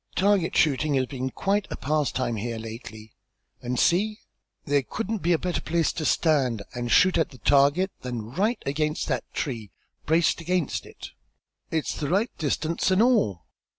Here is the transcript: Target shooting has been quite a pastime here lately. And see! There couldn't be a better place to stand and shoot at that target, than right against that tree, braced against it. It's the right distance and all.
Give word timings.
Target 0.15 0.55
shooting 0.57 0.95
has 0.95 1.05
been 1.05 1.29
quite 1.29 1.67
a 1.69 1.75
pastime 1.77 2.35
here 2.35 2.57
lately. 2.57 3.13
And 3.61 3.77
see! 3.77 4.21
There 4.65 4.81
couldn't 4.81 5.19
be 5.19 5.31
a 5.31 5.37
better 5.37 5.61
place 5.61 5.93
to 5.93 6.05
stand 6.05 6.63
and 6.73 6.91
shoot 6.91 7.19
at 7.19 7.29
that 7.29 7.45
target, 7.45 7.91
than 8.01 8.31
right 8.31 8.57
against 8.65 9.07
that 9.09 9.31
tree, 9.31 9.69
braced 10.07 10.41
against 10.41 10.87
it. 10.87 11.11
It's 11.69 11.93
the 11.93 12.09
right 12.09 12.35
distance 12.39 12.89
and 12.89 13.03
all. 13.03 13.45